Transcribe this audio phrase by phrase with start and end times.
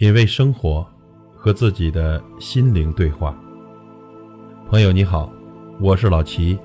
[0.00, 0.88] 品味生活，
[1.34, 3.36] 和自己的心灵对话。
[4.70, 5.28] 朋友你好，
[5.80, 6.56] 我是老齐。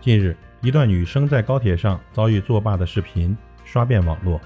[0.00, 4.40] 近日，一段女生在高铁上遭遇作罢的视频刷遍网络。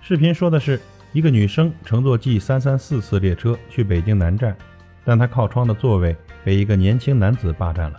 [0.00, 0.80] 视频说的是，
[1.12, 4.56] 一个女生乘坐 G 三三四次列车去北京南站，
[5.04, 6.16] 但她靠窗的座位。
[6.44, 7.98] 被一个年轻男子霸占了，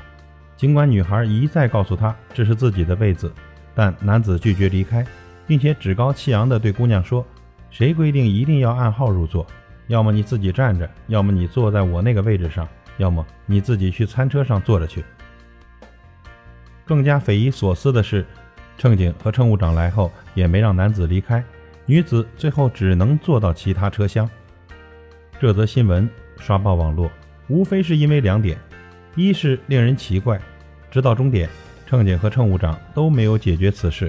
[0.58, 3.32] 尽管女孩一再告诉他这是自己的位子，
[3.74, 5.06] 但男子拒绝离开，
[5.48, 7.26] 并且趾高气扬地对姑娘说
[7.70, 9.46] ：“谁规定一定要按号入座？
[9.88, 15.04] 要么你自己站着，要么你坐在我那个位置上，要么你自己去餐车上坐着去。”
[16.86, 18.26] 更加匪夷所思的是，
[18.78, 21.44] 乘警和乘务长来后也没让男子离开，
[21.86, 24.30] 女子最后只能坐到其他车厢。
[25.40, 27.10] 这则新闻刷爆网络。
[27.52, 28.58] 无非是因为两点：
[29.14, 30.40] 一是令人奇怪，
[30.90, 31.50] 直到终点，
[31.86, 34.08] 乘警和乘务长都没有解决此事；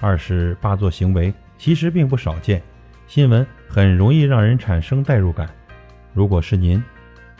[0.00, 2.60] 二是霸座行为其实并不少见，
[3.06, 5.48] 新闻很容易让人产生代入感。
[6.12, 6.82] 如果是您，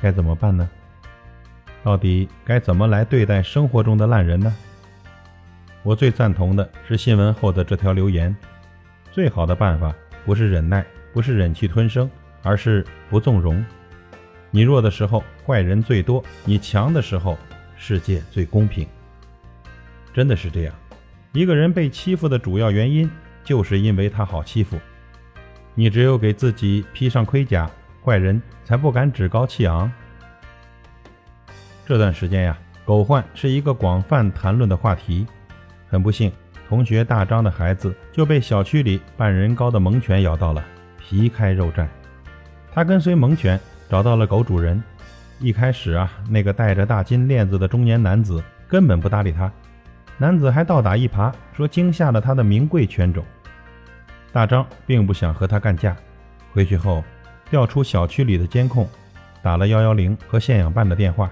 [0.01, 0.71] 该怎么办呢？
[1.83, 4.55] 到底该怎么来对待生活中的烂人呢？
[5.83, 8.35] 我最赞同的是新闻后的这条留言：
[9.11, 9.93] 最好的办法
[10.25, 12.09] 不是忍耐，不是忍气吞声，
[12.45, 13.65] 而是不纵容。
[14.51, 17.37] 你弱的时候，坏人最多；你强的时候，
[17.77, 18.87] 世界最公平。
[20.15, 20.75] 真的是这样。
[21.33, 23.11] 一个人被欺负的主要原因，
[23.45, 24.79] 就是因为他好欺负。
[25.75, 27.71] 你只有给自己披上盔甲，
[28.03, 29.93] 坏人才不敢趾高气昂。
[31.85, 35.27] 这段时间呀，狗患是一个广泛谈论的话题。
[35.87, 36.33] 很不幸，
[36.67, 40.65] 同学大张的孩子就被小区里半人高的猛犬咬到了，
[40.99, 41.87] 皮开肉绽。
[42.73, 43.61] 他跟随猛犬。
[43.89, 44.83] 找到了狗主人，
[45.39, 49.51] 一开始啊，那个戴着大金链子的中年男子根本不搭理他，
[50.19, 53.25] 男子还倒打一耙，说惊吓了他的名贵犬种。
[54.33, 55.97] 大张并不想和他干架，
[56.53, 57.03] 回去后
[57.49, 58.89] 调出小区里的监控，
[59.41, 61.31] 打了幺幺零和县养办的电话，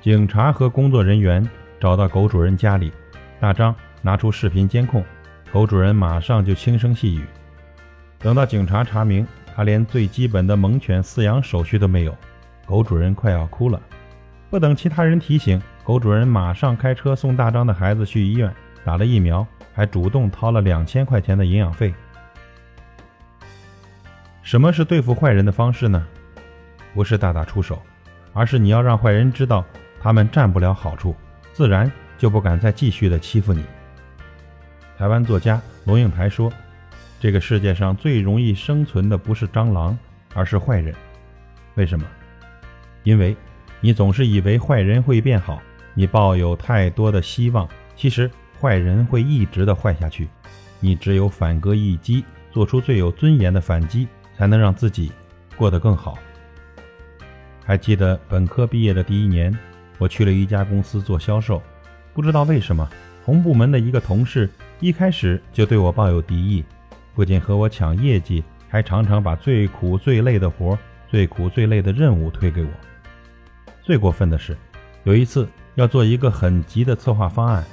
[0.00, 1.48] 警察和工作人员
[1.80, 2.92] 找到狗主人家里，
[3.40, 5.02] 大张拿出视频监控，
[5.50, 7.24] 狗主人马上就轻声细语，
[8.18, 9.26] 等到警察查明。
[9.54, 12.16] 他连最基本的猛犬饲养手续都没有，
[12.66, 13.80] 狗主人快要哭了。
[14.50, 18.52] 不等其他人提醒，狗主人马上开车送大张的孩子去医院
[18.84, 21.94] 打了疫苗，还主动掏了两千块钱的营养费。
[24.42, 26.06] 什么是对付坏人的方式呢？
[26.94, 27.80] 不是大打出手，
[28.32, 29.64] 而是你要让坏人知道
[30.00, 31.14] 他们占不了好处，
[31.52, 33.64] 自然就不敢再继续的欺负你。
[34.98, 36.52] 台湾作家龙应台说。
[37.22, 39.96] 这个世界上最容易生存的不是蟑螂，
[40.34, 40.92] 而是坏人。
[41.76, 42.04] 为什么？
[43.04, 43.36] 因为，
[43.80, 45.62] 你总是以为坏人会变好，
[45.94, 47.68] 你抱有太多的希望。
[47.94, 48.28] 其实，
[48.60, 50.28] 坏人会一直的坏下去。
[50.80, 55.12] 你只有反戈一击，做出最有尊严的反击，才能让自己
[55.56, 56.18] 过得更好。
[57.64, 59.56] 还记得本科毕业的第一年，
[59.96, 61.62] 我去了一家公司做销售，
[62.14, 62.90] 不知道为什么，
[63.24, 64.50] 同部门的一个同事
[64.80, 66.64] 一开始就对我抱有敌意。
[67.14, 70.78] 不仅和我抢业绩，还常常把最苦最累的活、
[71.08, 72.70] 最苦最累的任务推给我。
[73.82, 74.56] 最过分的是，
[75.04, 77.64] 有一次要做一个很急的策划方案，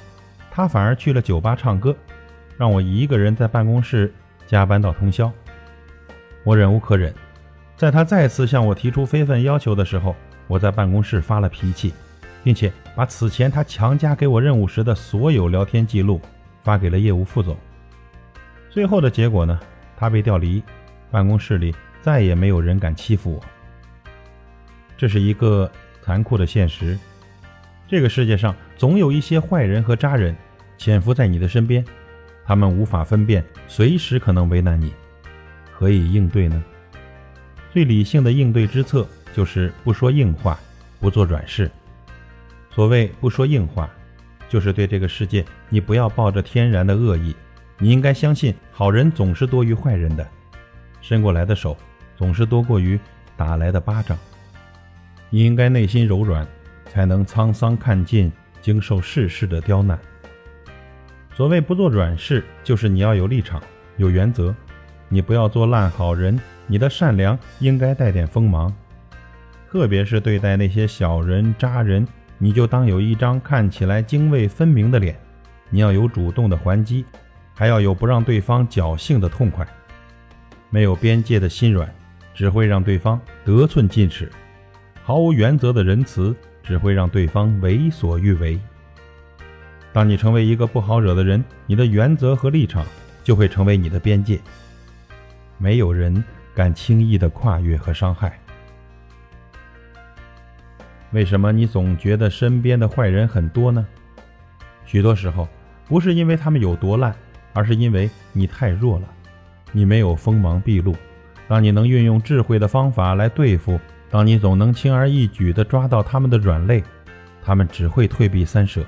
[0.50, 1.96] 他反而去了酒吧唱歌，
[2.58, 4.12] 让我一个人在办公室
[4.46, 5.32] 加班到通宵。
[6.44, 7.14] 我忍无可忍，
[7.76, 10.14] 在他再次向我提出非分要求的时候，
[10.48, 11.94] 我在办公室发了脾气，
[12.42, 16.20] 并且把此前他强加给我任务时的所有聊天记录
[16.62, 17.56] 发给了业务副总。
[18.70, 19.58] 最后的结果呢？
[19.96, 20.62] 他被调离，
[21.10, 23.42] 办公室里再也没有人敢欺负我。
[24.96, 25.70] 这是一个
[26.00, 26.96] 残酷的现实。
[27.88, 30.34] 这个世界上总有一些坏人和渣人
[30.78, 31.84] 潜伏在你的身边，
[32.46, 34.94] 他们无法分辨，随时可能为难你。
[35.72, 36.62] 何以应对呢？
[37.72, 40.58] 最理性的应对之策就是不说硬话，
[41.00, 41.70] 不做软事。
[42.70, 43.90] 所谓不说硬话，
[44.48, 47.34] 就是对这个世界，你不要抱着天然的恶意。
[47.82, 50.26] 你应该相信，好人总是多于坏人的，
[51.00, 51.74] 伸过来的手
[52.14, 53.00] 总是多过于
[53.38, 54.18] 打来的巴掌。
[55.30, 56.46] 你应该内心柔软，
[56.84, 58.30] 才能沧桑看尽，
[58.60, 59.98] 经受世事的刁难。
[61.34, 63.62] 所谓不做软事，就是你要有立场、
[63.96, 64.54] 有原则。
[65.08, 68.70] 你不要做烂好人，你的善良应该带点锋芒。
[69.70, 72.06] 特别是对待那些小人渣人，
[72.36, 75.18] 你就当有一张看起来泾渭分明的脸，
[75.70, 77.06] 你要有主动的还击。
[77.60, 79.68] 还要有不让对方侥幸的痛快，
[80.70, 81.94] 没有边界的心软，
[82.32, 84.24] 只会让对方得寸进尺；
[85.04, 88.58] 毫无原则的仁慈，只会让对方为所欲为。
[89.92, 92.82] 当你成为一个不好惹的人，你的原则和立场
[93.22, 94.40] 就会成为你的边界。
[95.58, 96.24] 没有人
[96.54, 98.40] 敢轻易的跨越和伤害。
[101.10, 103.86] 为什么你总觉得身边的坏人很多呢？
[104.86, 105.46] 许多时候，
[105.86, 107.14] 不是因为他们有多烂，
[107.52, 109.08] 而是因为你太弱了。
[109.72, 110.94] 你没有锋芒毕露。
[111.48, 116.82] 当你能运用智慧的方法来对付，当你总能轻而易举地抓到他们的软肋，
[117.42, 118.84] 他们只会退避三舍。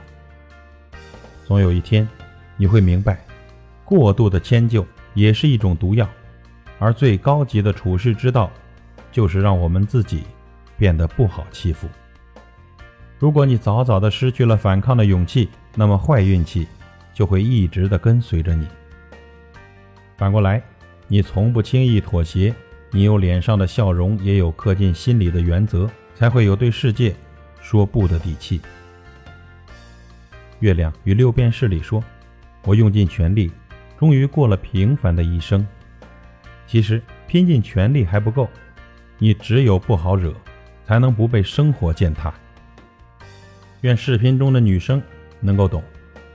[1.44, 2.08] 总有一天，
[2.56, 3.24] 你会明白，
[3.84, 6.08] 过度的迁就也是一种毒药，
[6.78, 8.50] 而最高级的处世之道，
[9.10, 10.22] 就是让我们自己
[10.78, 11.88] 变得不好欺负。
[13.18, 16.66] 如果你早早的失去了反抗的勇气，那么坏运气
[17.12, 18.66] 就会一直的跟随着你。
[20.16, 20.62] 反过来，
[21.08, 22.54] 你从不轻易妥协，
[22.90, 27.14] 你有脸上的笑容，也有刻进心里的原则，才会有对世界
[27.60, 28.60] 说不的底气。
[30.60, 32.02] 月亮与六便士里说
[32.64, 33.50] ：“我用尽全力，
[33.98, 35.66] 终于过了平凡的一生。”
[36.68, 38.48] 其实拼尽全力还不够，
[39.18, 40.32] 你只有不好惹，
[40.86, 42.32] 才能不被生活践踏。
[43.80, 45.02] 愿视频中的女生
[45.40, 45.82] 能够懂，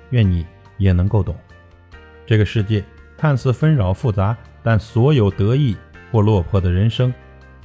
[0.09, 0.45] 愿你
[0.77, 1.35] 也能够懂。
[2.25, 2.83] 这个世界
[3.17, 5.75] 看似纷扰复杂，但所有得意
[6.11, 7.13] 或落魄的人生，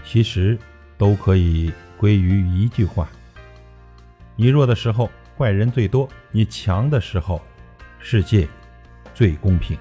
[0.05, 0.59] 其实
[0.97, 3.09] 都可以归于一句话：
[4.37, 7.41] 你弱的时候，坏人最多；你强的时候，
[7.99, 8.49] 世界
[9.15, 9.77] 最公平。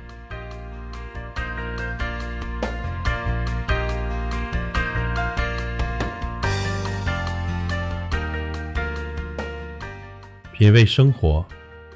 [10.54, 11.44] 品味生活，